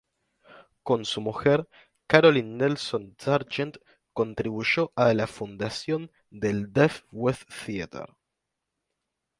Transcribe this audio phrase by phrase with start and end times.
[0.81, 1.69] Con su mujer,
[2.07, 3.77] Carolyn Nelson Sargent,
[4.13, 8.07] contribuyó a la fundación del Deaf West Theatre.